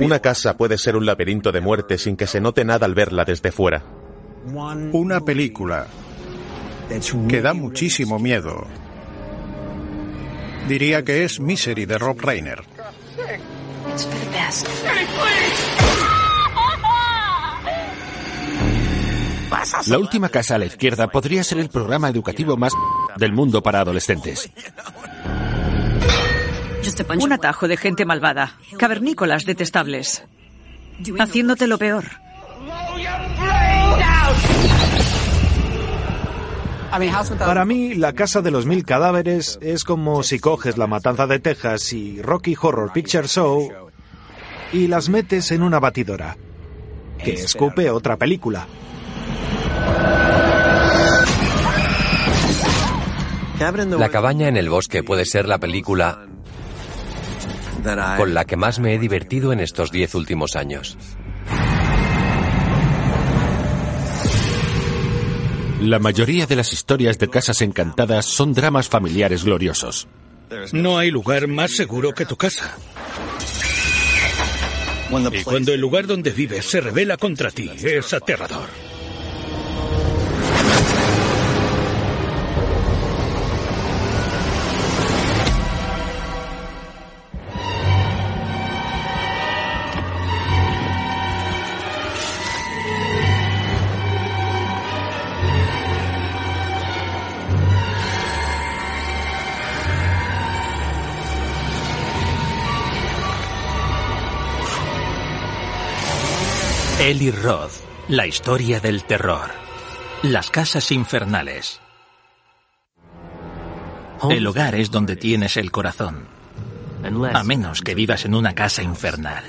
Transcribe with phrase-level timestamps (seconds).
[0.00, 3.24] Una casa puede ser un laberinto de muerte sin que se note nada al verla
[3.24, 3.84] desde fuera.
[4.92, 5.86] Una película
[7.28, 8.66] que da muchísimo miedo.
[10.68, 12.62] Diría que es Misery de Rob Reiner.
[19.86, 22.72] La última casa a la izquierda podría ser el programa educativo más
[23.16, 24.50] del mundo para adolescentes.
[27.20, 30.24] Un atajo de gente malvada, cavernícolas detestables,
[31.18, 32.04] haciéndote lo peor.
[37.38, 41.38] Para mí, La Casa de los Mil Cadáveres es como si coges La Matanza de
[41.38, 43.70] Texas y Rocky Horror Picture Show
[44.72, 46.36] y las metes en una batidora,
[47.22, 48.66] que escupe otra película.
[53.98, 56.27] La cabaña en el bosque puede ser la película
[58.16, 60.96] con la que más me he divertido en estos diez últimos años.
[65.80, 70.08] La mayoría de las historias de casas encantadas son dramas familiares gloriosos.
[70.72, 72.76] No hay lugar más seguro que tu casa.
[75.32, 78.68] Y cuando el lugar donde vives se revela contra ti, es aterrador.
[107.08, 107.72] Eli Roth,
[108.08, 109.50] la historia del terror.
[110.24, 111.80] Las casas infernales.
[114.28, 116.28] El hogar es donde tienes el corazón.
[117.32, 119.42] A menos que vivas en una casa infernal.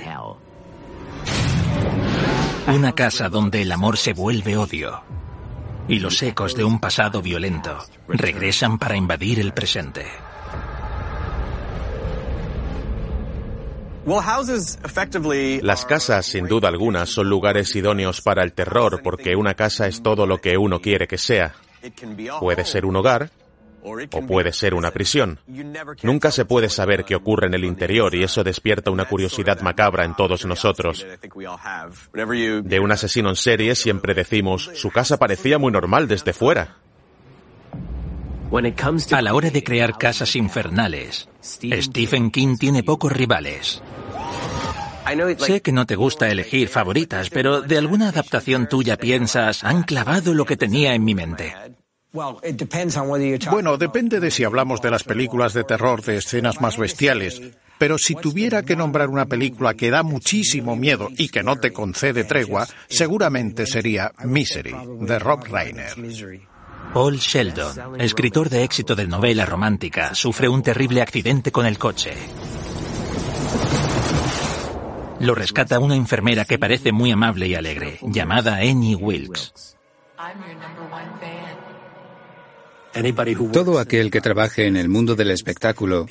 [2.67, 5.03] Una casa donde el amor se vuelve odio.
[5.89, 7.77] Y los ecos de un pasado violento
[8.07, 10.05] regresan para invadir el presente.
[15.61, 20.01] Las casas, sin duda alguna, son lugares idóneos para el terror porque una casa es
[20.01, 21.53] todo lo que uno quiere que sea.
[22.39, 23.29] Puede ser un hogar
[23.83, 25.39] o puede ser una prisión.
[26.03, 30.05] Nunca se puede saber qué ocurre en el interior y eso despierta una curiosidad macabra
[30.05, 31.05] en todos nosotros.
[32.63, 36.77] De un asesino en serie siempre decimos, su casa parecía muy normal desde fuera.
[39.11, 43.81] A la hora de crear casas infernales, Stephen King tiene pocos rivales.
[45.39, 50.33] Sé que no te gusta elegir favoritas, pero de alguna adaptación tuya piensas, han clavado
[50.33, 51.53] lo que tenía en mi mente.
[52.11, 57.41] Bueno, depende de si hablamos de las películas de terror de escenas más bestiales.
[57.77, 61.71] Pero si tuviera que nombrar una película que da muchísimo miedo y que no te
[61.71, 65.95] concede tregua, seguramente sería Misery, de Rob Reiner.
[66.93, 72.13] Paul Sheldon, escritor de éxito de novela romántica, sufre un terrible accidente con el coche.
[75.19, 79.77] Lo rescata una enfermera que parece muy amable y alegre, llamada Annie Wilkes.
[83.53, 86.07] Todo aquel que trabaje en el mundo del espectáculo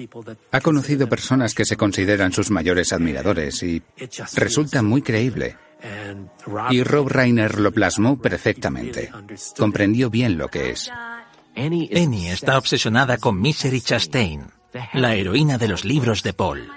[0.53, 3.83] ha conocido personas que se consideran sus mayores admiradores y
[4.35, 5.57] resulta muy creíble.
[6.71, 9.11] Y Rob Reiner lo plasmó perfectamente.
[9.57, 10.91] Comprendió bien lo que es.
[11.55, 14.51] Annie está obsesionada con Misery Chastain,
[14.95, 16.71] la heroína de los libros de Paul.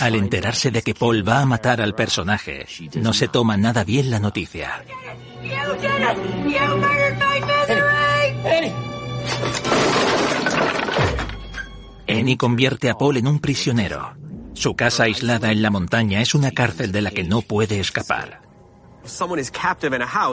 [0.00, 4.10] Al enterarse de que Paul va a matar al personaje, no se toma nada bien
[4.10, 4.84] la noticia.
[8.44, 8.90] Annie
[12.36, 14.14] convierte a Paul en un prisionero.
[14.54, 18.42] Su casa aislada en la montaña es una cárcel de la que no puede escapar.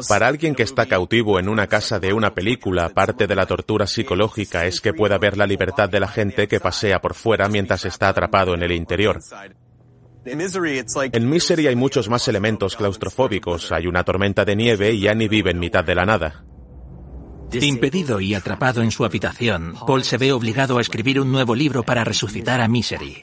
[0.10, 3.88] Para alguien que está cautivo en una casa de una película, parte de la tortura
[3.88, 7.86] psicológica es que pueda ver la libertad de la gente que pasea por fuera mientras
[7.86, 9.20] está atrapado en el interior.
[10.26, 13.72] En Misery hay muchos más elementos claustrofóbicos.
[13.72, 16.44] Hay una tormenta de nieve y Annie vive en mitad de la nada.
[17.54, 21.84] Impedido y atrapado en su habitación, Paul se ve obligado a escribir un nuevo libro
[21.84, 23.22] para resucitar a Misery.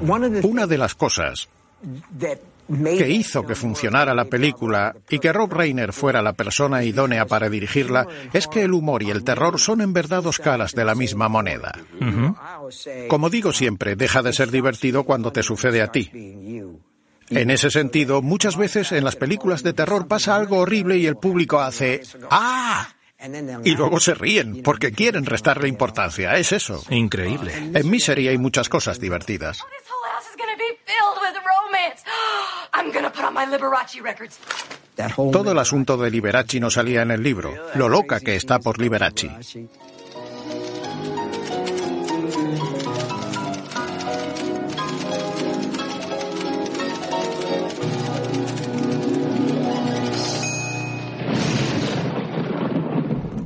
[0.00, 1.48] Una de las cosas
[2.68, 7.48] que hizo que funcionara la película y que Rob Reiner fuera la persona idónea para
[7.48, 10.94] dirigirla es que el humor y el terror son en verdad dos caras de la
[10.94, 11.72] misma moneda.
[13.08, 16.10] Como digo siempre, deja de ser divertido cuando te sucede a ti.
[17.30, 21.16] En ese sentido, muchas veces en las películas de terror pasa algo horrible y el
[21.16, 22.88] público hace ¡Ah!
[23.64, 26.36] Y luego se ríen porque quieren restarle importancia.
[26.36, 26.82] Es eso.
[26.90, 27.52] Increíble.
[27.74, 29.58] En Misery hay muchas cosas divertidas.
[35.32, 37.52] Todo el asunto de Liberace no salía en el libro.
[37.74, 39.30] Lo loca que está por Liberace.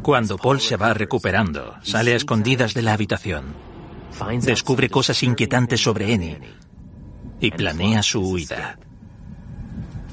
[0.02, 3.54] Cuando Paul se va recuperando, sale a escondidas de la habitación.
[4.40, 6.38] Descubre cosas inquietantes sobre Annie
[7.40, 8.78] y planea su huida.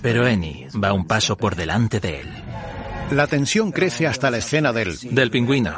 [0.01, 2.30] Pero Annie va un paso por delante de él.
[3.12, 4.95] La tensión crece hasta la escena del...
[5.09, 5.74] Del pingüino.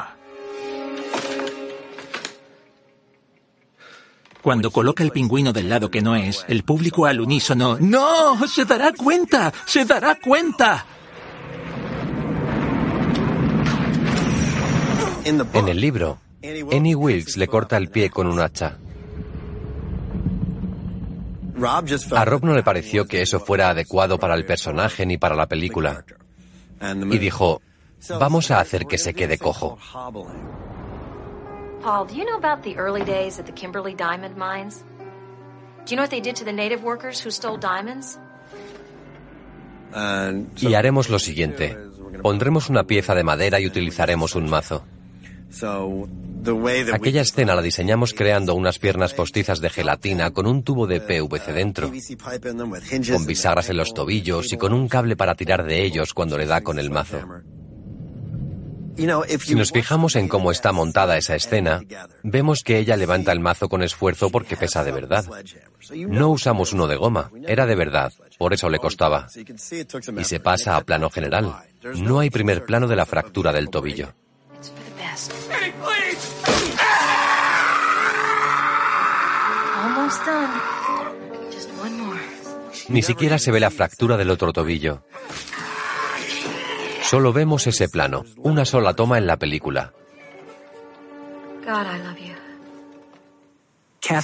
[4.42, 7.78] Cuando coloca el pingüino del lado que no es, el público al unísono...
[7.80, 8.46] ¡No!
[8.48, 9.54] ¡Se dará cuenta!
[9.66, 10.86] ¡Se dará cuenta!
[15.24, 16.20] En el libro,
[16.72, 18.78] Annie Wilkes le corta el pie con un hacha.
[22.16, 25.48] A Rob no le pareció que eso fuera adecuado para el personaje ni para la
[25.48, 26.04] película.
[26.82, 27.62] Y dijo,
[28.20, 29.78] vamos a hacer que se quede cojo.
[31.84, 34.84] Paul, do you know about the early days at the Kimberley Diamond Mines?
[35.86, 38.20] Do you know what they did to the native workers who stole diamonds?
[40.62, 41.76] Y haremos lo siguiente.
[42.22, 44.84] Pondremos una pieza de madera y utilizaremos un mazo.
[46.94, 51.54] Aquella escena la diseñamos creando unas piernas postizas de gelatina con un tubo de PVC
[51.54, 51.92] dentro,
[53.12, 56.46] con bisagras en los tobillos y con un cable para tirar de ellos cuando le
[56.46, 57.20] da con el mazo.
[59.40, 61.82] Si nos fijamos en cómo está montada esa escena,
[62.24, 65.26] vemos que ella levanta el mazo con esfuerzo porque pesa de verdad.
[66.08, 69.28] No usamos uno de goma, era de verdad, por eso le costaba.
[70.18, 71.56] Y se pasa a plano general.
[71.96, 74.14] No hay primer plano de la fractura del tobillo.
[82.90, 85.04] Ni siquiera se ve la fractura del otro tobillo.
[87.04, 89.94] Solo vemos ese plano, una sola toma en la película.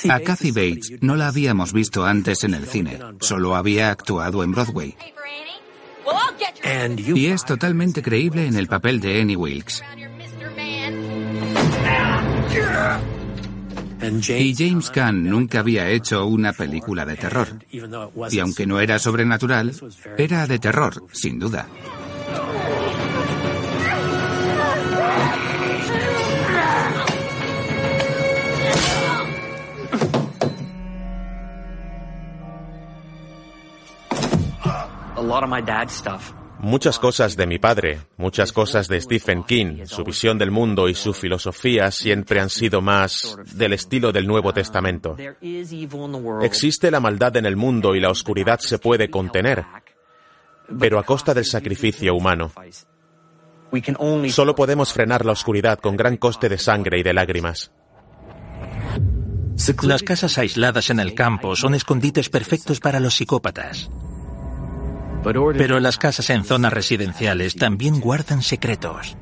[0.10, 4.52] A Kathy Bates no la habíamos visto antes en el cine, solo había actuado en
[4.52, 4.98] Broadway.
[6.98, 9.84] Y es totalmente creíble en el papel de Annie Wilkes.
[14.10, 17.48] Y James Caan nunca había hecho una película de terror.
[18.32, 19.74] Y aunque no era sobrenatural,
[20.18, 21.68] era de terror, sin duda.
[36.60, 40.96] Muchas cosas de mi padre, muchas cosas de Stephen King, su visión del mundo y
[40.96, 45.16] su filosofía siempre han sido más del estilo del Nuevo Testamento.
[46.42, 49.66] Existe la maldad en el mundo y la oscuridad se puede contener,
[50.80, 52.52] pero a costa del sacrificio humano.
[54.30, 57.72] Solo podemos frenar la oscuridad con gran coste de sangre y de lágrimas.
[59.84, 63.90] Las casas aisladas en el campo son escondites perfectos para los psicópatas.
[65.58, 69.18] Pero las casas en zonas residenciales también guardan secretos.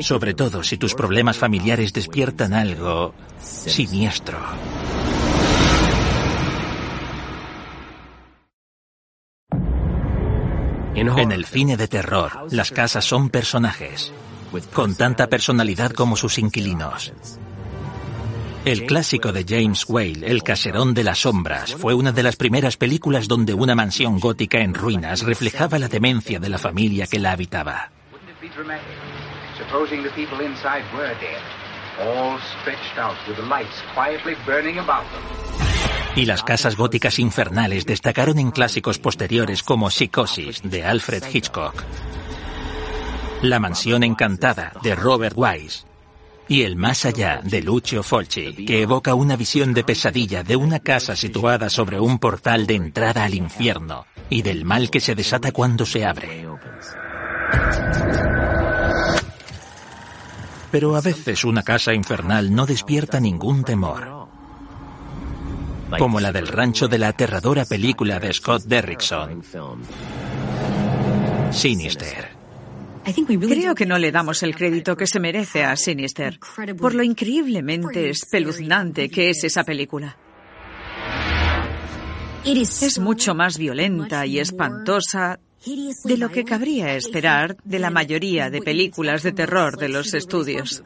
[0.00, 4.38] Sobre todo si tus problemas familiares despiertan algo siniestro.
[10.94, 14.12] En el cine de terror, las casas son personajes,
[14.72, 17.12] con tanta personalidad como sus inquilinos.
[18.66, 22.76] El clásico de James Whale, El caserón de las sombras, fue una de las primeras
[22.76, 27.30] películas donde una mansión gótica en ruinas reflejaba la demencia de la familia que la
[27.30, 27.92] habitaba.
[36.16, 41.84] Y las casas góticas infernales destacaron en clásicos posteriores como Psicosis, de Alfred Hitchcock.
[43.42, 45.85] La mansión encantada, de Robert Wise
[46.48, 50.80] y El más allá de Lucio Fulci, que evoca una visión de pesadilla de una
[50.80, 55.52] casa situada sobre un portal de entrada al infierno y del mal que se desata
[55.52, 56.46] cuando se abre.
[60.70, 64.28] Pero a veces una casa infernal no despierta ningún temor.
[65.98, 69.42] Como la del rancho de la aterradora película de Scott Derrickson,
[71.52, 72.35] Sinister.
[73.48, 76.40] Creo que no le damos el crédito que se merece a Sinister
[76.78, 80.16] por lo increíblemente espeluznante que es esa película.
[82.44, 85.38] Es mucho más violenta y espantosa
[86.04, 90.82] de lo que cabría esperar de la mayoría de películas de terror de los estudios.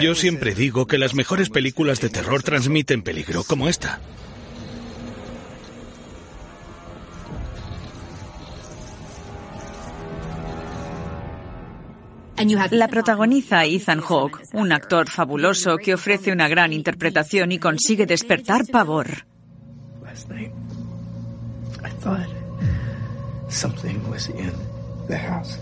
[0.00, 4.00] Yo siempre digo que las mejores películas de terror transmiten peligro, como esta.
[12.70, 18.64] La protagoniza Ethan Hawke, un actor fabuloso que ofrece una gran interpretación y consigue despertar
[18.66, 19.26] pavor.
[23.48, 24.52] Something was in
[25.08, 25.58] the house.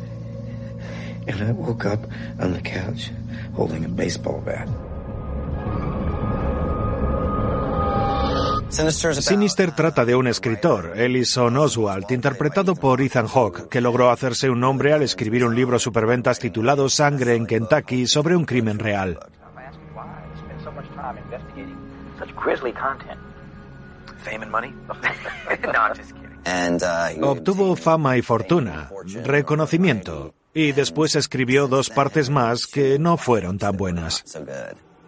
[1.27, 2.07] And I woke up
[2.39, 3.11] on the couch
[3.55, 4.69] holding a baseball bat.
[8.71, 14.61] Sinister trata de un escritor, Ellison Oswald, interpretado por Ethan Hawke, que logró hacerse un
[14.61, 19.19] nombre al escribir un libro superventas titulado Sangre en Kentucky sobre un crimen real.
[27.23, 28.91] Obtuvo fama y fortuna,
[29.25, 34.25] reconocimiento, y después escribió dos partes más que no fueron tan buenas.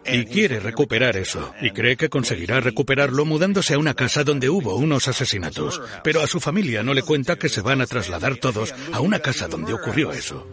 [0.07, 4.75] Y quiere recuperar eso, y cree que conseguirá recuperarlo mudándose a una casa donde hubo
[4.77, 5.81] unos asesinatos.
[6.03, 9.21] Pero a su familia no le cuenta que se van a trasladar todos a una
[9.21, 10.47] casa donde ocurrió eso.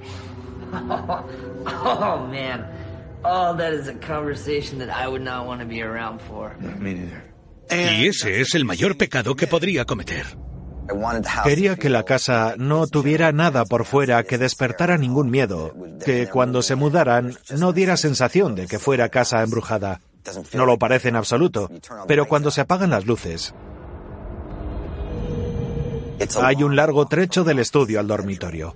[1.70, 2.66] Oh, man.
[3.26, 6.56] Oh, that is a conversation that I would not want to be around for.
[7.70, 10.26] Y ese es el mayor pecado que podría cometer.
[11.44, 16.62] Quería que la casa no tuviera nada por fuera que despertara ningún miedo, que cuando
[16.62, 20.02] se mudaran no diera sensación de que fuera casa embrujada.
[20.54, 21.70] No lo parece en absoluto,
[22.08, 23.54] pero cuando se apagan las luces,
[26.42, 28.76] hay un largo trecho del estudio al dormitorio.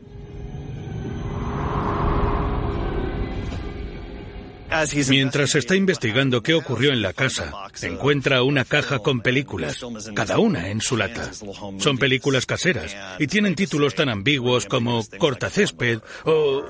[5.10, 7.52] Mientras está investigando qué ocurrió en la casa,
[7.82, 9.80] encuentra una caja con películas,
[10.16, 11.32] cada una en su lata.
[11.78, 16.64] Son películas caseras y tienen títulos tan ambiguos como Cortacésped o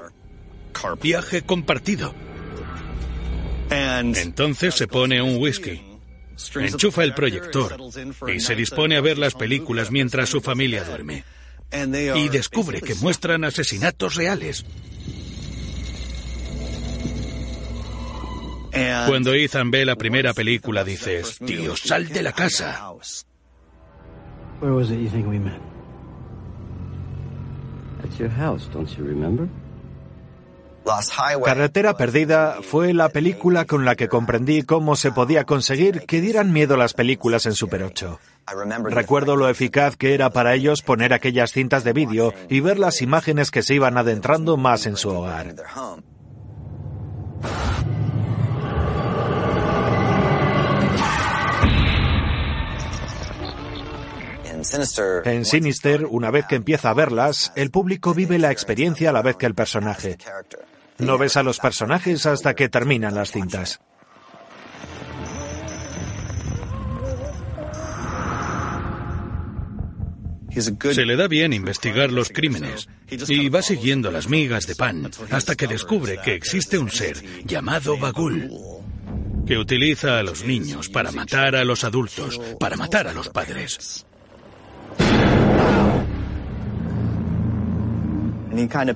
[1.01, 2.15] Viaje compartido.
[3.69, 5.81] Entonces se pone un whisky,
[6.55, 7.77] enchufa el proyector
[8.33, 11.23] y se dispone a ver las películas mientras su familia duerme.
[12.15, 14.65] Y descubre que muestran asesinatos reales.
[18.71, 22.93] Cuando Ethan ve la primera película dices, tío, sal de la casa.
[31.43, 36.51] Carretera Perdida fue la película con la que comprendí cómo se podía conseguir que dieran
[36.51, 38.19] miedo las películas en Super 8.
[38.85, 43.01] Recuerdo lo eficaz que era para ellos poner aquellas cintas de vídeo y ver las
[43.01, 45.55] imágenes que se iban adentrando más en su hogar.
[55.25, 59.21] En Sinister, una vez que empieza a verlas, el público vive la experiencia a la
[59.21, 60.17] vez que el personaje.
[60.97, 63.81] No ves a los personajes hasta que terminan las cintas.
[70.51, 75.55] Se le da bien investigar los crímenes y va siguiendo las migas de pan hasta
[75.55, 78.51] que descubre que existe un ser llamado Bagul
[79.45, 84.05] que utiliza a los niños para matar a los adultos, para matar a los padres.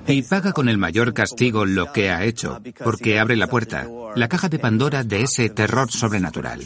[0.06, 4.28] Y paga con el mayor castigo lo que ha hecho, porque abre la puerta, la
[4.28, 6.60] caja de Pandora de ese terror sobrenatural,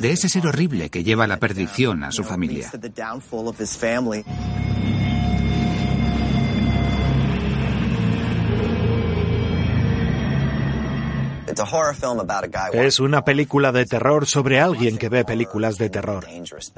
[0.00, 2.70] de ese ser horrible que lleva la perdición a su familia.
[12.72, 16.26] Es una película de terror sobre alguien que ve películas de terror.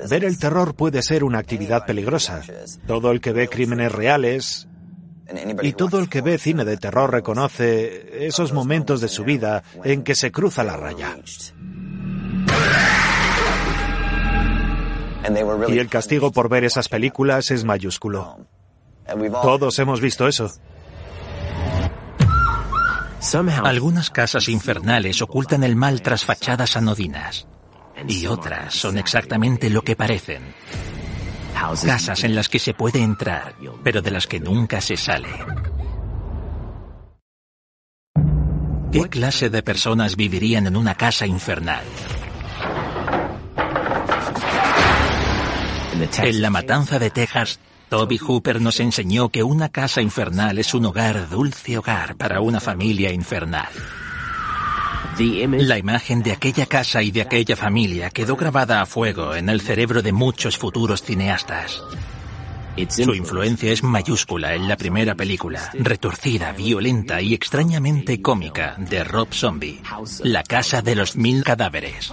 [0.08, 2.42] Ver el terror puede ser una actividad peligrosa.
[2.86, 4.68] Todo el que ve crímenes reales
[5.62, 10.02] y todo el que ve cine de terror reconoce esos momentos de su vida en
[10.02, 11.16] que se cruza la raya.
[15.68, 18.38] Y el castigo por ver esas películas es mayúsculo.
[19.42, 20.50] Todos hemos visto eso.
[23.62, 27.46] Algunas casas infernales ocultan el mal tras fachadas anodinas.
[28.08, 30.42] Y otras son exactamente lo que parecen.
[31.86, 35.28] Casas en las que se puede entrar, pero de las que nunca se sale.
[38.90, 41.84] ¿Qué clase de personas vivirían en una casa infernal?
[46.18, 47.60] En la matanza de Texas,
[47.92, 52.58] Toby Hooper nos enseñó que una casa infernal es un hogar, dulce hogar para una
[52.58, 53.68] familia infernal.
[55.58, 59.60] La imagen de aquella casa y de aquella familia quedó grabada a fuego en el
[59.60, 61.82] cerebro de muchos futuros cineastas.
[62.88, 69.34] Su influencia es mayúscula en la primera película, retorcida, violenta y extrañamente cómica de Rob
[69.34, 69.82] Zombie,
[70.22, 72.10] La Casa de los Mil Cadáveres.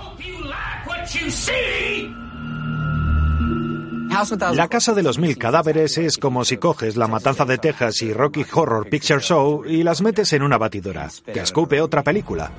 [4.53, 8.11] La Casa de los Mil Cadáveres es como si coges La Matanza de Texas y
[8.11, 12.51] Rocky Horror Picture Show y las metes en una batidora, que escupe otra película.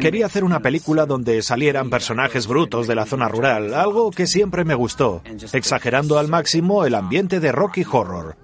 [0.00, 4.64] Quería hacer una película donde salieran personajes brutos de la zona rural, algo que siempre
[4.64, 8.36] me gustó, exagerando al máximo el ambiente de Rocky Horror.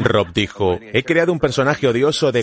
[0.00, 2.42] Rob dijo, he creado un personaje odioso de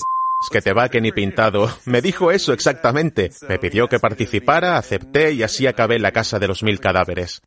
[0.52, 1.70] que te va que ni pintado.
[1.86, 3.32] Me dijo eso exactamente.
[3.48, 7.42] Me pidió que participara, acepté y así acabé la casa de los mil cadáveres.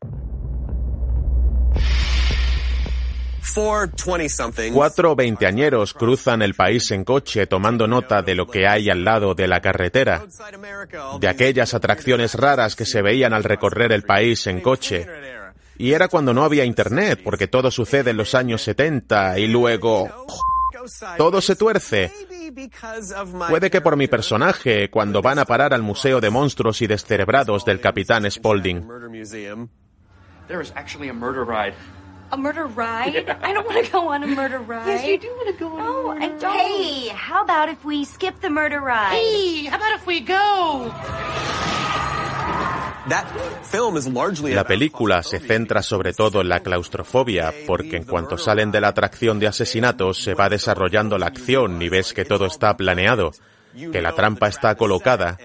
[4.73, 9.33] Cuatro veinteañeros cruzan el país en coche tomando nota de lo que hay al lado
[9.33, 10.25] de la carretera,
[11.19, 15.07] de aquellas atracciones raras que se veían al recorrer el país en coche.
[15.77, 20.09] Y era cuando no había internet, porque todo sucede en los años 70 y luego...
[21.17, 22.11] Todo se tuerce.
[23.49, 27.65] Puede que por mi personaje, cuando van a parar al Museo de Monstruos y Descerebrados
[27.65, 28.87] del Capitán Spaulding.
[32.31, 33.25] A murder ride?
[33.41, 34.85] I don't want to go on a murder ride.
[34.87, 36.57] Yes, you do want to go on no, a murder I don't.
[36.59, 39.13] Hey, how about if we skip the murder ride?
[39.13, 40.93] Hey, how about if we go?
[44.53, 48.89] La película se centra sobre todo en la claustrofobia, porque en cuanto salen de la
[48.89, 53.31] atracción de asesinatos se va desarrollando la acción y ves que todo está planeado,
[53.73, 55.37] que la trampa está colocada,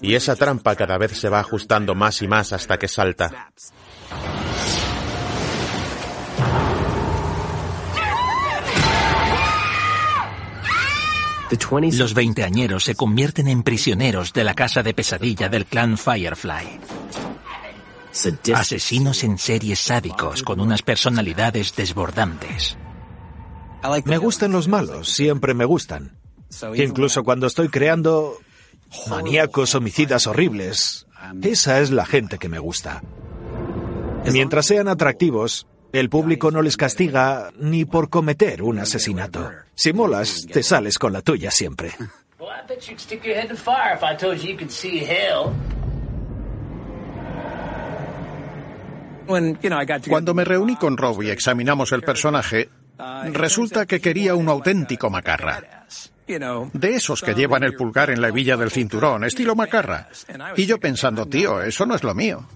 [0.00, 3.50] y esa trampa cada vez se va ajustando más y más hasta que salta.
[11.92, 16.80] Los veinteañeros se convierten en prisioneros de la casa de pesadilla del clan Firefly.
[18.54, 22.78] Asesinos en series sádicos con unas personalidades desbordantes.
[24.04, 26.18] Me gustan los malos, siempre me gustan.
[26.74, 28.38] Incluso cuando estoy creando
[29.08, 31.06] maníacos homicidas horribles.
[31.42, 33.02] Esa es la gente que me gusta.
[34.30, 39.50] Mientras sean atractivos, el público no les castiga ni por cometer un asesinato.
[39.74, 41.92] Si molas, te sales con la tuya siempre.
[50.08, 52.68] Cuando me reuní con Rob y examinamos el personaje,
[53.32, 55.86] resulta que quería un auténtico macarra.
[56.72, 60.08] De esos que llevan el pulgar en la hebilla del cinturón, estilo macarra.
[60.56, 62.46] Y yo pensando, tío, eso no es lo mío.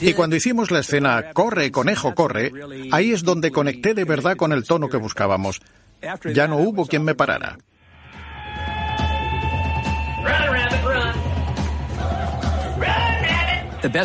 [0.00, 2.52] Y cuando hicimos la escena Corre, conejo, corre,
[2.92, 5.60] ahí es donde conecté de verdad con el tono que buscábamos.
[6.34, 7.56] Ya no hubo quien me parara.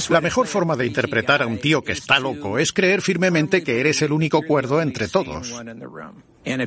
[0.10, 3.80] La mejor forma de interpretar a un tío que está loco es creer firmemente que
[3.80, 5.54] eres el único cuerdo entre todos.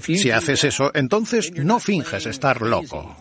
[0.00, 3.16] Si haces eso, entonces no finges estar loco.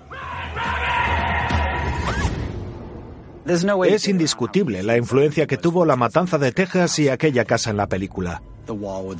[3.46, 7.88] Es indiscutible la influencia que tuvo la matanza de Texas y aquella casa en la
[7.88, 8.42] película.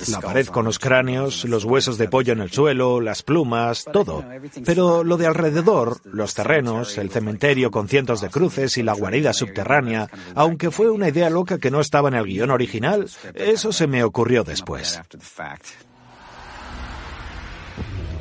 [0.10, 4.24] La pared con los cráneos, los huesos de pollo en el suelo, las plumas, todo.
[4.66, 9.34] Pero lo de alrededor, los terrenos, el cementerio con cientos de cruces y la guarida
[9.34, 13.88] subterránea, aunque fue una idea loca que no estaba en el guion original, eso se
[13.88, 15.02] me ocurrió después.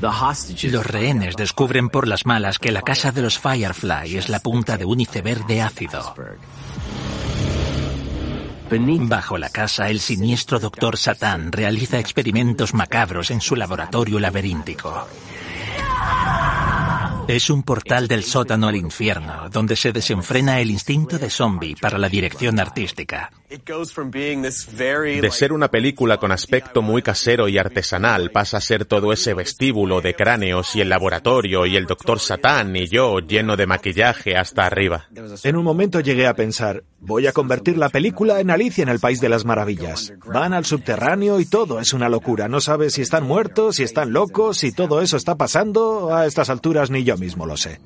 [0.02, 4.76] Los rehenes descubren por las malas que la casa de los Firefly es la punta
[4.76, 6.14] de un iceberg de ácido.
[9.08, 15.06] Bajo la casa, el siniestro Doctor Satán realiza experimentos macabros en su laboratorio laberíntico.
[17.28, 21.96] Es un portal del sótano al infierno, donde se desenfrena el instinto de zombie para
[21.96, 23.30] la dirección artística.
[23.48, 29.34] De ser una película con aspecto muy casero y artesanal, pasa a ser todo ese
[29.34, 34.36] vestíbulo de cráneos y el laboratorio y el doctor Satán y yo lleno de maquillaje
[34.36, 35.06] hasta arriba.
[35.44, 39.00] En un momento llegué a pensar, voy a convertir la película en Alicia en el
[39.00, 40.12] País de las Maravillas.
[40.26, 42.48] Van al subterráneo y todo es una locura.
[42.48, 46.14] No sabes si están muertos, si están locos, si todo eso está pasando.
[46.14, 47.80] A estas alturas ni yo mismo lo sé.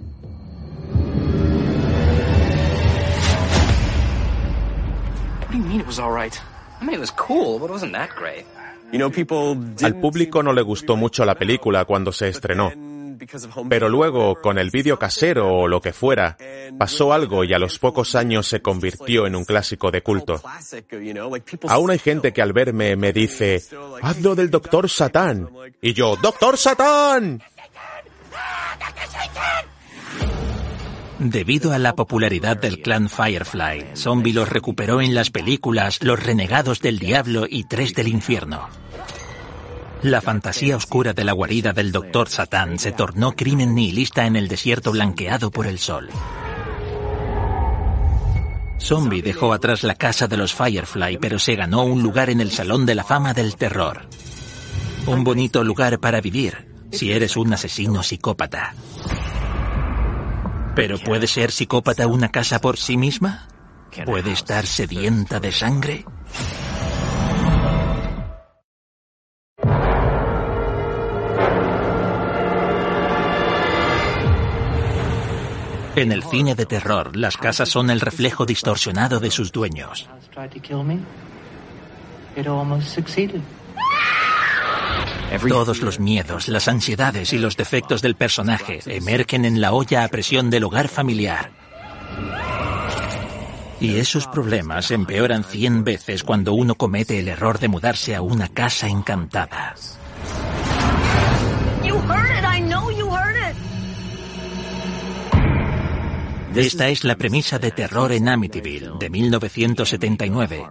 [9.82, 12.72] Al público no le gustó mucho la película cuando se estrenó.
[13.68, 16.36] Pero luego, con el vídeo casero o lo que fuera,
[16.78, 20.40] pasó algo y a los pocos años se convirtió en un clásico de culto.
[21.68, 23.62] Aún hay gente que al verme me dice,
[24.02, 25.48] hazlo del Doctor Satán.
[25.80, 27.42] Y yo, ¡Doctor Satán!
[31.18, 36.80] Debido a la popularidad del clan Firefly, Zombie los recuperó en las películas Los Renegados
[36.80, 38.68] del Diablo y Tres del Infierno.
[40.02, 44.46] La fantasía oscura de la guarida del Doctor Satán se tornó crimen nihilista en el
[44.46, 46.10] desierto blanqueado por el sol.
[48.78, 52.50] Zombie dejó atrás la casa de los Firefly, pero se ganó un lugar en el
[52.50, 54.02] Salón de la Fama del Terror.
[55.06, 58.74] Un bonito lugar para vivir, si eres un asesino psicópata.
[60.76, 63.48] ¿Pero puede ser psicópata una casa por sí misma?
[64.04, 66.04] ¿Puede estar sedienta de sangre?
[75.96, 80.10] En el cine de terror, las casas son el reflejo distorsionado de sus dueños.
[85.48, 90.08] Todos los miedos, las ansiedades y los defectos del personaje emergen en la olla a
[90.08, 91.50] presión del hogar familiar.
[93.80, 98.48] Y esos problemas empeoran cien veces cuando uno comete el error de mudarse a una
[98.48, 99.74] casa encantada.
[106.54, 110.66] Esta es la premisa de Terror en Amityville, de 1979,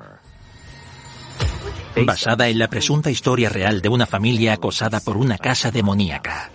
[2.03, 6.49] basada en la presunta historia real de una familia acosada por una casa demoníaca.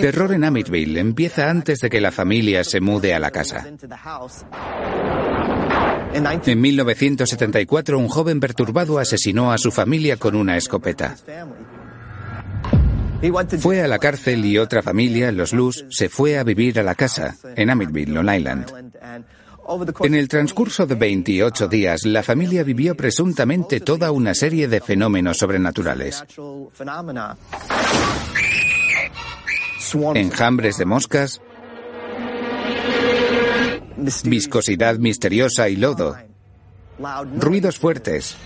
[0.00, 3.66] Terror en Amityville empieza antes de que la familia se mude a la casa.
[6.12, 11.16] En 1974, un joven perturbado asesinó a su familia con una escopeta.
[13.60, 16.94] Fue a la cárcel y otra familia, los Luz, se fue a vivir a la
[16.94, 18.66] casa, en Amityville, Long Island.
[20.00, 25.38] En el transcurso de 28 días, la familia vivió presuntamente toda una serie de fenómenos
[25.38, 26.24] sobrenaturales.
[30.14, 31.40] Enjambres de moscas,
[34.24, 36.16] viscosidad misteriosa y lodo,
[37.38, 38.36] ruidos fuertes.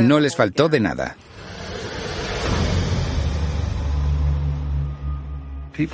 [0.00, 1.16] No les faltó de nada.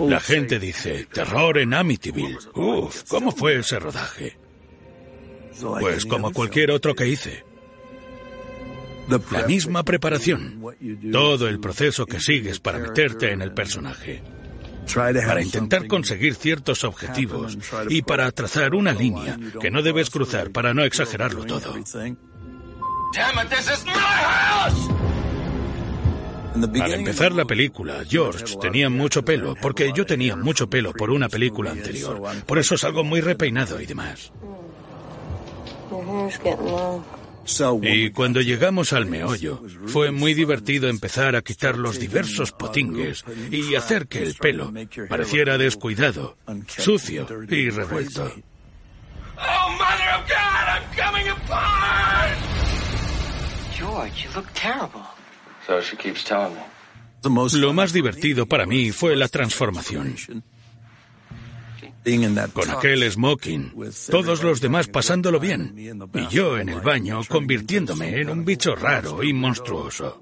[0.09, 2.39] La gente dice, terror en Amityville.
[2.55, 4.39] Uf, ¿cómo fue ese rodaje?
[5.81, 7.45] Pues como cualquier otro que hice.
[9.31, 10.63] La misma preparación.
[11.11, 14.23] Todo el proceso que sigues para meterte en el personaje.
[14.95, 17.57] Para intentar conseguir ciertos objetivos
[17.88, 21.75] y para trazar una línea que no debes cruzar para no exagerarlo todo.
[26.55, 31.29] Al empezar la película, George tenía mucho pelo, porque yo tenía mucho pelo por una
[31.29, 32.21] película anterior.
[32.47, 34.33] Por eso salgo muy repeinado y demás.
[37.83, 43.75] Y cuando llegamos al meollo, fue muy divertido empezar a quitar los diversos potingues y
[43.75, 44.73] hacer que el pelo
[45.09, 48.33] pareciera descuidado, sucio y revuelto.
[49.39, 49.73] Oh.
[57.55, 60.17] Lo más divertido para mí fue la transformación.
[62.53, 63.75] Con aquel smoking,
[64.11, 65.75] todos los demás pasándolo bien,
[66.15, 70.21] y yo en el baño convirtiéndome en un bicho raro y monstruoso.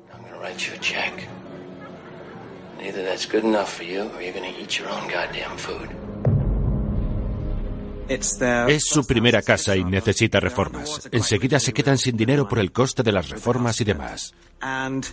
[8.09, 11.09] Es su primera casa y necesita reformas.
[11.12, 14.35] Enseguida se quedan sin dinero por el coste de las reformas y demás.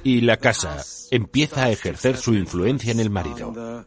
[0.04, 3.86] Y la casa empieza a ejercer su influencia en el marido,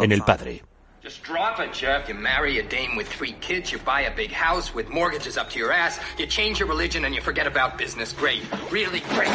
[0.00, 0.62] en el padre.
[1.04, 2.08] Just drop it, Jeff.
[2.08, 5.50] You marry a dame with three kids, you buy a big house with mortgages up
[5.50, 8.14] to your ass, you change your religion and you forget about business.
[8.14, 8.42] Great.
[8.70, 9.28] Really great.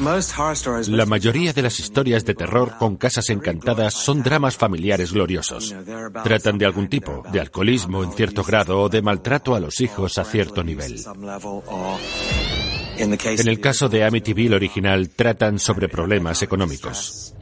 [0.00, 5.74] La mayoría de las historias de terror con casas encantadas son dramas familiares gloriosos.
[6.22, 10.16] Tratan de algún tipo, de alcoholismo en cierto grado o de maltrato a los hijos
[10.16, 11.04] a cierto nivel.
[12.98, 17.34] En el caso de Amityville original, tratan sobre problemas económicos.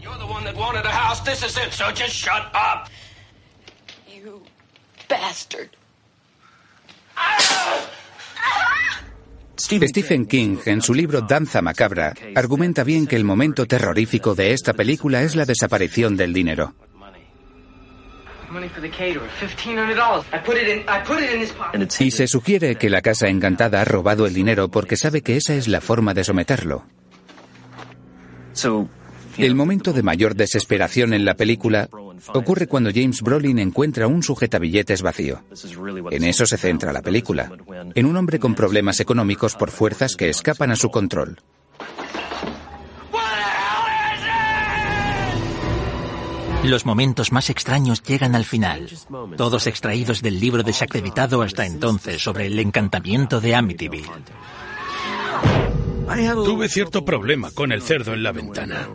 [9.88, 14.74] Stephen King, en su libro Danza Macabra, argumenta bien que el momento terrorífico de esta
[14.74, 16.74] película es la desaparición del dinero.
[21.98, 25.54] Y se sugiere que la casa encantada ha robado el dinero porque sabe que esa
[25.54, 26.84] es la forma de someterlo.
[29.38, 31.88] El momento de mayor desesperación en la película
[32.32, 35.42] ocurre cuando James Brolin encuentra un sujetabilletes vacío.
[36.10, 37.52] En eso se centra la película,
[37.94, 41.38] en un hombre con problemas económicos por fuerzas que escapan a su control.
[46.66, 48.90] Los momentos más extraños llegan al final,
[49.36, 54.10] todos extraídos del libro desacreditado hasta entonces sobre el encantamiento de Amityville.
[56.44, 58.88] Tuve cierto problema con el cerdo en la ventana.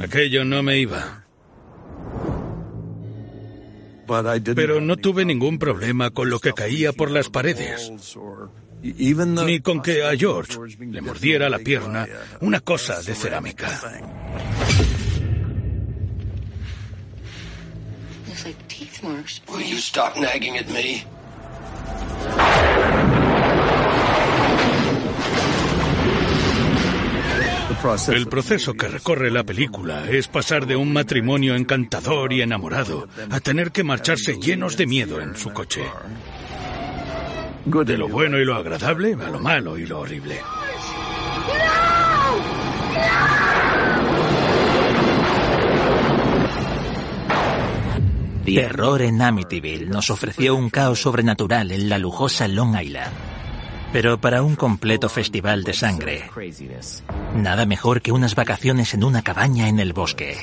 [0.00, 1.24] Aquello no me iba.
[4.56, 7.92] Pero no tuve ningún problema con lo que caía por las paredes.
[8.82, 12.06] Ni con que a George le mordiera la pierna
[12.40, 13.68] una cosa de cerámica.
[19.48, 21.04] Will you stop nagging at me?
[28.08, 33.40] El proceso que recorre la película es pasar de un matrimonio encantador y enamorado a
[33.40, 35.82] tener que marcharse llenos de miedo en su coche.
[37.64, 40.40] De lo bueno y lo agradable a lo malo y lo horrible.
[48.44, 53.12] Terror en Amityville nos ofreció un caos sobrenatural en la lujosa Long Island.
[53.92, 56.30] Pero para un completo festival de sangre,
[57.34, 60.36] nada mejor que unas vacaciones en una cabaña en el bosque.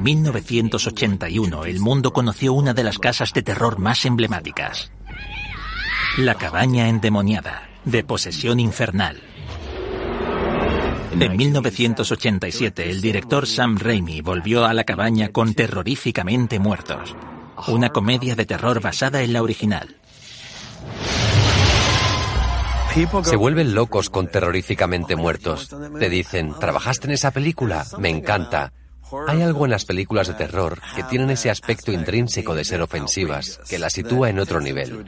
[0.00, 4.90] En 1981, el mundo conoció una de las casas de terror más emblemáticas.
[6.16, 9.20] La cabaña endemoniada, de posesión infernal.
[11.12, 17.14] En 1987, el director Sam Raimi volvió a la cabaña con Terroríficamente Muertos,
[17.68, 19.96] una comedia de terror basada en la original.
[23.24, 25.68] Se vuelven locos con terroríficamente muertos.
[25.98, 27.84] Te dicen, ¿trabajaste en esa película?
[27.98, 28.72] Me encanta.
[29.26, 33.60] Hay algo en las películas de terror que tienen ese aspecto intrínseco de ser ofensivas,
[33.68, 35.04] que las sitúa en otro nivel.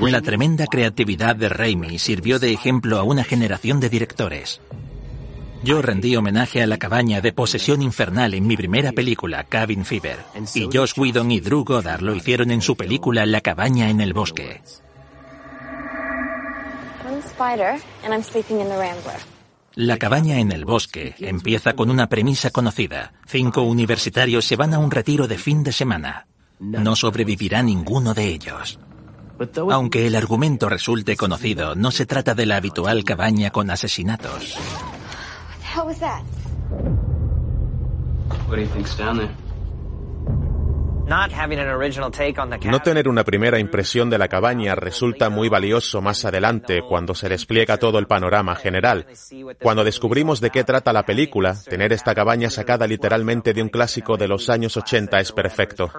[0.00, 4.60] La tremenda creatividad de Raimi sirvió de ejemplo a una generación de directores.
[5.62, 10.16] Yo rendí homenaje a la cabaña de posesión infernal en mi primera película, Cabin Fever,
[10.54, 14.14] y Josh Whedon y Drew Goddard lo hicieron en su película La cabaña en el
[14.14, 14.62] bosque.
[19.74, 23.12] La cabaña en el bosque empieza con una premisa conocida.
[23.26, 26.26] Cinco universitarios se van a un retiro de fin de semana.
[26.58, 28.78] No sobrevivirá ninguno de ellos.
[29.70, 34.58] Aunque el argumento resulte conocido, no se trata de la habitual cabaña con asesinatos.
[42.70, 47.28] No tener una primera impresión de la cabaña resulta muy valioso más adelante cuando se
[47.28, 49.06] despliega todo el panorama general.
[49.60, 54.16] Cuando descubrimos de qué trata la película, tener esta cabaña sacada literalmente de un clásico
[54.16, 55.90] de los años 80 es perfecto.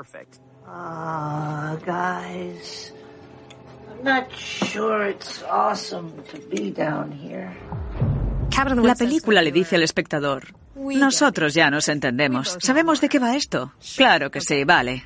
[8.84, 12.58] La película le dice al espectador, nosotros ya nos entendemos.
[12.60, 13.74] ¿Sabemos de qué va esto?
[13.96, 15.04] Claro que sí, vale.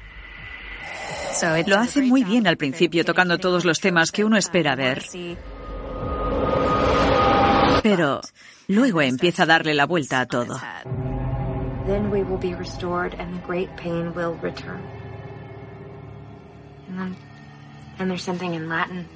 [1.68, 5.04] Lo hace muy bien al principio, tocando todos los temas que uno espera ver.
[7.84, 8.22] Pero
[8.68, 10.60] luego empieza a darle la vuelta a todo.
[17.98, 19.08] And there's something in Latin.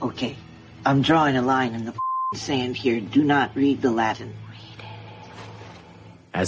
[0.00, 0.36] Okay,
[0.86, 1.92] I'm drawing a line in the
[2.32, 3.00] sand here.
[3.00, 4.32] Do not read the Latin.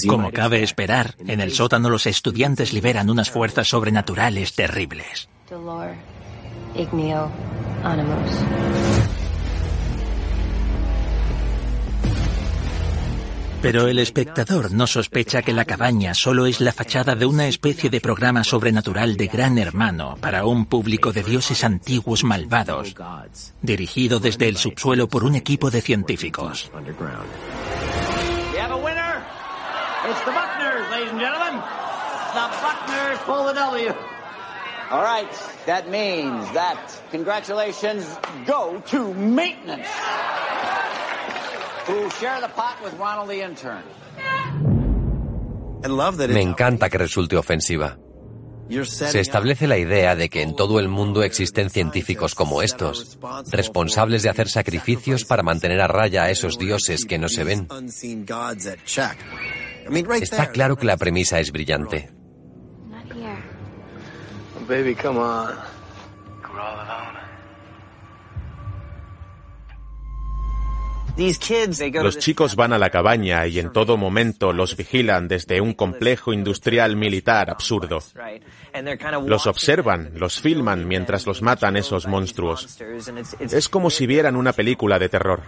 [0.07, 5.29] Como cabe esperar, en el sótano los estudiantes liberan unas fuerzas sobrenaturales terribles.
[13.63, 17.89] Pero el espectador no sospecha que la cabaña solo es la fachada de una especie
[17.91, 22.95] de programa sobrenatural de gran hermano para un público de dioses antiguos malvados,
[23.63, 26.71] dirigido desde el subsuelo por un equipo de científicos.
[30.05, 31.63] It's the Buckners, ladies and gentlemen.
[32.35, 33.95] The Buckners pull the W.
[34.91, 35.31] All right,
[35.67, 36.77] that means that
[37.13, 38.05] congratulations
[38.45, 39.87] go to maintenance,
[46.29, 47.99] Me encanta que resulte ofensiva.
[48.85, 53.19] Se establece la idea de que en todo el mundo existen científicos como estos,
[53.51, 57.69] responsables de hacer sacrificios para mantener a raya a esos dioses que no se ven.
[60.21, 62.11] Está claro que la premisa es brillante.
[64.69, 65.72] Baby, come on.
[71.17, 76.33] Los chicos van a la cabaña y en todo momento los vigilan desde un complejo
[76.33, 78.03] industrial militar absurdo.
[79.27, 82.79] Los observan, los filman mientras los matan esos monstruos.
[83.41, 85.43] Es como si vieran una película de terror.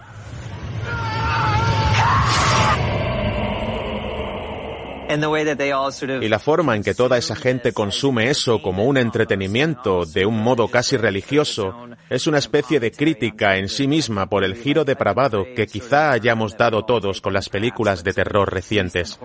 [6.21, 10.41] Y la forma en que toda esa gente consume eso como un entretenimiento de un
[10.41, 11.75] modo casi religioso
[12.09, 16.57] es una especie de crítica en sí misma por el giro depravado que quizá hayamos
[16.57, 19.19] dado todos con las películas de terror recientes.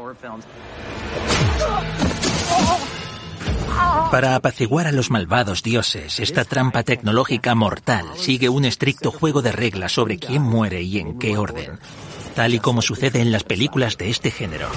[4.11, 9.53] Para apaciguar a los malvados dioses, esta trampa tecnológica mortal sigue un estricto juego de
[9.53, 11.79] reglas sobre quién muere y en qué orden,
[12.35, 14.69] tal y como sucede en las películas de este género.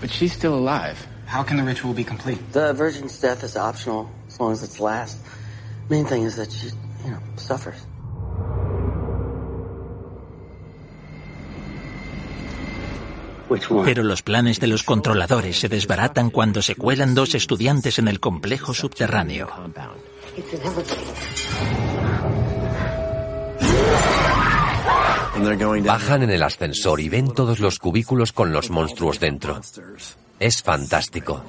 [0.00, 0.96] But she's still alive.
[1.26, 2.38] How can the ritual be complete?
[2.52, 5.18] The virgin's death is optional as long as it's last.
[5.90, 6.68] Main thing is that she,
[7.04, 7.86] you know, suffers.
[13.84, 18.18] Pero los planes de los controladores se desbaratan cuando se cuelan dos estudiantes en el
[18.18, 19.48] complejo subterráneo.
[25.84, 29.60] Bajan en el ascensor y ven todos los cubículos con los monstruos dentro.
[30.40, 31.42] Es fantástico.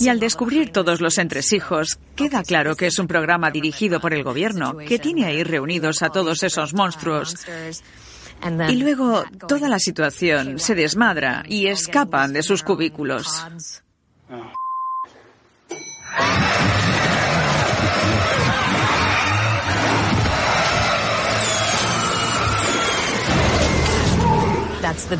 [0.00, 4.22] Y al descubrir todos los entresijos, queda claro que es un programa dirigido por el
[4.22, 7.36] gobierno, que tiene ahí reunidos a todos esos monstruos.
[8.68, 13.44] Y luego toda la situación se desmadra y escapan de sus cubículos.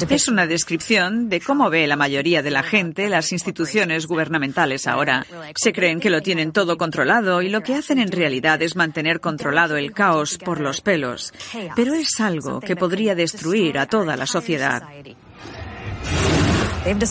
[0.09, 5.27] Es una descripción de cómo ve la mayoría de la gente las instituciones gubernamentales ahora.
[5.57, 9.21] Se creen que lo tienen todo controlado y lo que hacen en realidad es mantener
[9.21, 11.33] controlado el caos por los pelos.
[11.75, 14.83] Pero es algo que podría destruir a toda la sociedad.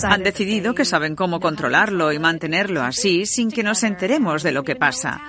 [0.03, 4.63] Han decidido que saben cómo controlarlo y mantenerlo así sin que nos enteremos de lo
[4.63, 5.21] que pasa.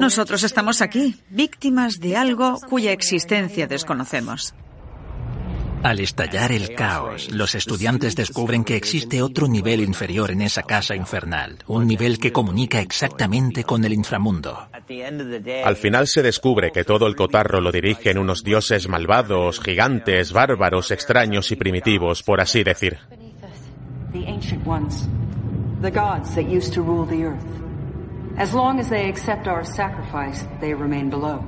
[0.00, 4.54] Nosotros estamos aquí, víctimas de algo cuya existencia desconocemos.
[5.82, 10.94] Al estallar el caos, los estudiantes descubren que existe otro nivel inferior en esa casa
[10.94, 14.68] infernal, un nivel que comunica exactamente con el inframundo.
[15.64, 20.92] Al final se descubre que todo el cotarro lo dirigen unos dioses malvados, gigantes, bárbaros,
[20.92, 22.98] extraños y primitivos, por así decir.
[28.38, 31.44] As long as they accept our sacrifice, they remain below.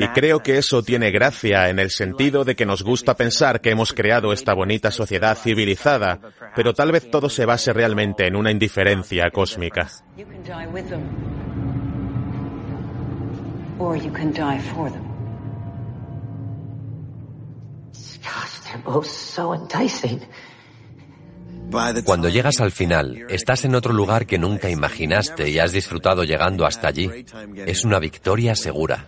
[0.00, 3.70] Y creo que eso tiene gracia en el sentido de que nos gusta pensar que
[3.70, 6.20] hemos creado esta bonita sociedad civilizada,
[6.54, 9.88] pero tal vez todo se base realmente en una indiferencia cósmica.
[22.04, 26.66] Cuando llegas al final, estás en otro lugar que nunca imaginaste y has disfrutado llegando
[26.66, 27.10] hasta allí.
[27.66, 29.06] Es una victoria segura.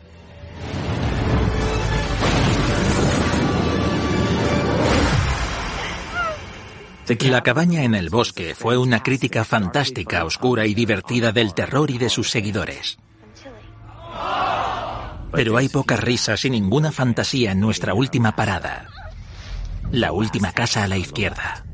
[7.21, 11.99] La cabaña en el bosque fue una crítica fantástica, oscura y divertida del terror y
[11.99, 12.97] de sus seguidores.
[15.33, 18.87] Pero hay pocas risas y ninguna fantasía en nuestra última parada.
[19.91, 21.65] La última casa a la izquierda.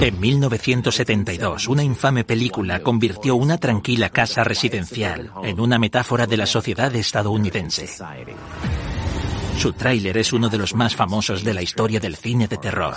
[0.00, 6.46] En 1972, una infame película convirtió una tranquila casa residencial en una metáfora de la
[6.46, 7.86] sociedad estadounidense.
[9.58, 12.96] Su tráiler es uno de los más famosos de la historia del cine de terror.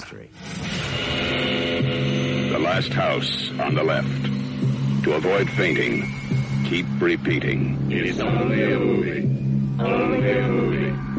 [2.51, 4.07] The last house on the left.
[5.03, 6.05] To avoid fainting,
[6.69, 7.77] keep repeating.
[7.91, 9.27] It's only a movie.
[9.77, 11.12] Only a movie.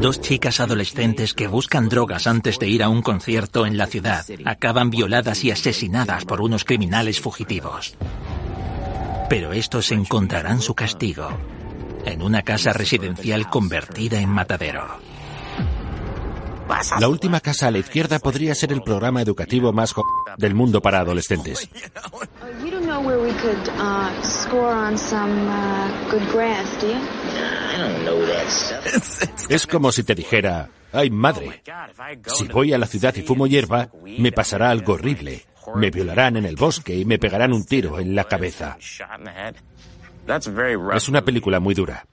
[0.00, 4.24] Dos chicas adolescentes que buscan drogas antes de ir a un concierto en la ciudad
[4.46, 7.94] acaban violadas y asesinadas por unos criminales fugitivos.
[9.28, 11.28] Pero estos encontrarán su castigo
[12.06, 15.00] en una casa residencial convertida en matadero.
[16.98, 20.04] La última casa a la izquierda podría ser el programa educativo más jo
[20.36, 21.68] del mundo para adolescentes.
[29.48, 31.62] Es como si te dijera, ay madre,
[32.26, 35.44] si voy a la ciudad y fumo hierba, me pasará algo horrible.
[35.76, 38.76] Me violarán en el bosque y me pegarán un tiro en la cabeza.
[40.94, 42.06] Es una película muy dura.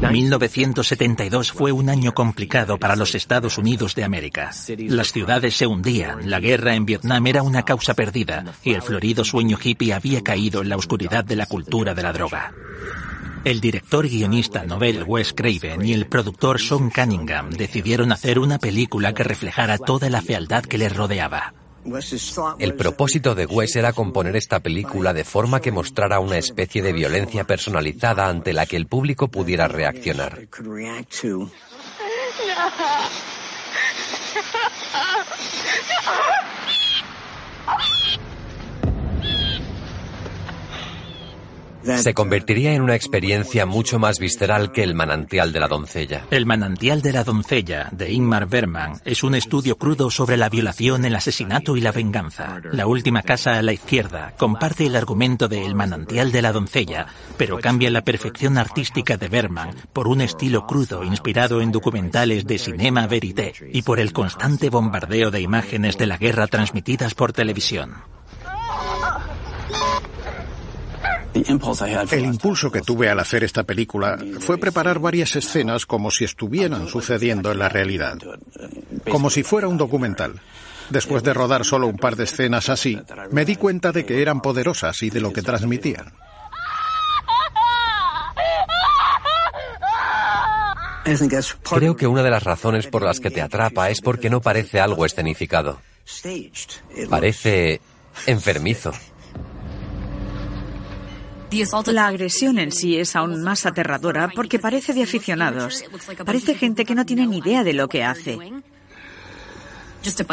[0.00, 4.50] ...1972 fue un año complicado para los Estados Unidos de América.
[4.78, 9.24] Las ciudades se hundían, la guerra en Vietnam era una causa perdida y el florido
[9.24, 12.52] sueño hippie había caído en la oscuridad de la cultura de la droga.
[13.44, 18.58] El director y guionista Nobel Wes Craven y el productor Sean Cunningham decidieron hacer una
[18.58, 21.54] película que reflejara toda la fealdad que les rodeaba.
[22.58, 26.92] El propósito de Wes era componer esta película de forma que mostrara una especie de
[26.92, 30.48] violencia personalizada ante la que el público pudiera reaccionar.
[41.96, 46.26] Se convertiría en una experiencia mucho más visceral que El manantial de la doncella.
[46.30, 51.04] El manantial de la doncella, de Ingmar Bergman, es un estudio crudo sobre la violación,
[51.04, 52.60] el asesinato y la venganza.
[52.72, 57.06] La última casa a la izquierda comparte el argumento de El manantial de la doncella,
[57.36, 62.58] pero cambia la perfección artística de Bergman por un estilo crudo inspirado en documentales de
[62.58, 67.94] cinema verité y por el constante bombardeo de imágenes de la guerra transmitidas por televisión.
[71.34, 76.88] El impulso que tuve al hacer esta película fue preparar varias escenas como si estuvieran
[76.88, 78.18] sucediendo en la realidad,
[79.10, 80.40] como si fuera un documental.
[80.90, 82.98] Después de rodar solo un par de escenas así,
[83.30, 86.12] me di cuenta de que eran poderosas y de lo que transmitían.
[91.62, 94.80] Creo que una de las razones por las que te atrapa es porque no parece
[94.80, 95.80] algo escenificado.
[97.08, 97.80] Parece
[98.26, 98.92] enfermizo.
[101.86, 105.84] La agresión en sí es aún más aterradora porque parece de aficionados.
[106.24, 108.38] Parece gente que no tiene ni idea de lo que hace.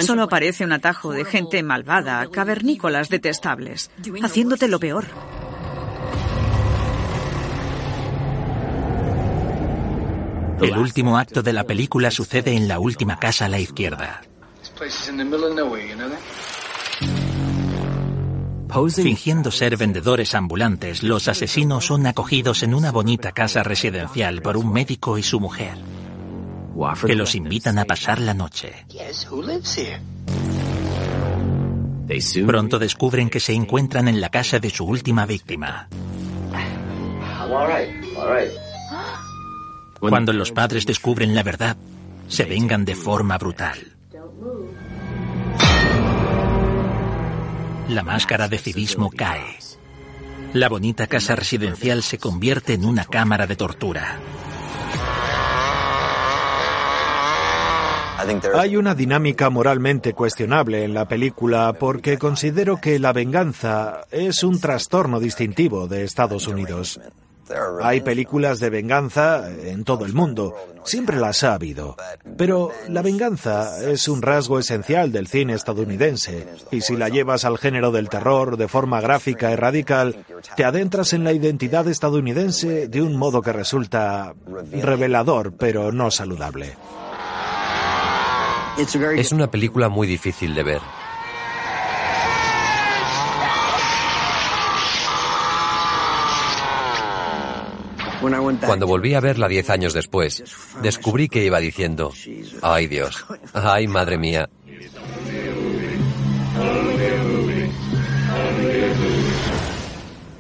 [0.06, 3.90] Solo parece un atajo de gente malvada, cavernícolas detestables,
[4.22, 5.06] haciéndote lo peor.
[10.62, 14.22] El último acto de la película sucede en la última casa a la izquierda.
[18.76, 24.74] Fingiendo ser vendedores ambulantes, los asesinos son acogidos en una bonita casa residencial por un
[24.74, 25.78] médico y su mujer,
[27.06, 28.86] que los invitan a pasar la noche.
[32.46, 35.88] Pronto descubren que se encuentran en la casa de su última víctima.
[40.02, 41.78] Cuando los padres descubren la verdad,
[42.28, 43.95] se vengan de forma brutal.
[47.96, 49.58] La máscara de civismo cae.
[50.52, 54.20] La bonita casa residencial se convierte en una cámara de tortura.
[58.54, 64.60] Hay una dinámica moralmente cuestionable en la película porque considero que la venganza es un
[64.60, 67.00] trastorno distintivo de Estados Unidos.
[67.82, 71.96] Hay películas de venganza en todo el mundo, siempre las ha habido.
[72.38, 77.58] Pero la venganza es un rasgo esencial del cine estadounidense, y si la llevas al
[77.58, 80.26] género del terror de forma gráfica y radical,
[80.56, 84.34] te adentras en la identidad estadounidense de un modo que resulta
[84.72, 86.74] revelador, pero no saludable.
[88.78, 90.82] Es una película muy difícil de ver.
[98.66, 100.44] Cuando volví a verla diez años después,
[100.82, 102.12] descubrí que iba diciendo,
[102.62, 104.50] ay Dios, ay madre mía.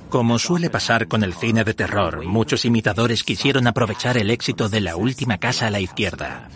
[0.09, 4.79] Como suele pasar con el cine de terror, muchos imitadores quisieron aprovechar el éxito de
[4.79, 6.47] la última casa a la izquierda.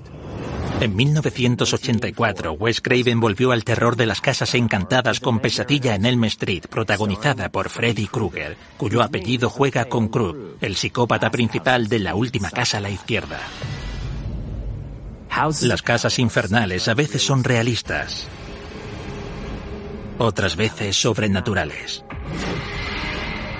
[0.81, 6.23] En 1984, Wes Craven volvió al terror de las casas encantadas con Pesadilla en Elm
[6.23, 12.15] Street, protagonizada por Freddy Krueger, cuyo apellido juega con Krug, el psicópata principal de la
[12.15, 13.39] última casa a la izquierda.
[15.61, 18.27] Las casas infernales a veces son realistas,
[20.17, 22.05] otras veces sobrenaturales.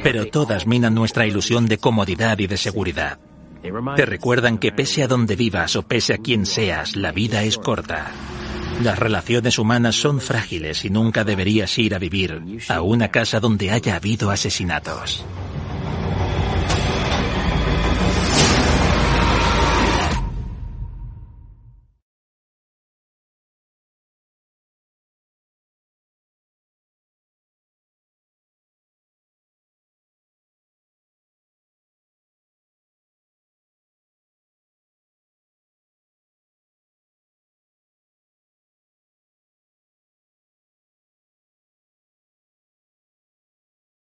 [0.03, 3.19] Pero todas minan nuestra ilusión de comodidad y de seguridad.
[3.95, 7.57] Te recuerdan que pese a donde vivas o pese a quien seas, la vida es
[7.57, 8.11] corta.
[8.83, 13.71] Las relaciones humanas son frágiles y nunca deberías ir a vivir a una casa donde
[13.71, 15.25] haya habido asesinatos.